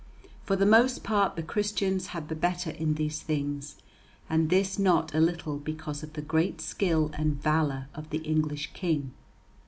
For 0.45 0.55
the 0.55 0.65
most 0.65 1.03
part 1.03 1.35
the 1.35 1.43
Christians 1.43 2.07
had 2.07 2.27
the 2.27 2.33
better 2.35 2.71
in 2.71 2.95
these 2.95 3.21
things, 3.21 3.75
and 4.31 4.49
this 4.49 4.79
not 4.79 5.13
a 5.13 5.19
little 5.19 5.59
because 5.59 6.01
of 6.01 6.13
the 6.13 6.23
great 6.23 6.59
skill 6.59 7.11
and 7.13 7.39
valour 7.39 7.87
of 7.93 8.09
the 8.09 8.17
English 8.23 8.71
King. 8.73 9.11